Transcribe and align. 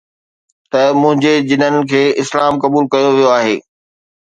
ته 0.71 0.81
منهنجي 1.01 1.33
جنن 1.49 1.77
کي 1.91 2.01
اسلام 2.23 2.53
قبول 2.65 2.91
ڪيو 2.93 3.09
ويو 3.15 3.31
آهي 3.37 3.57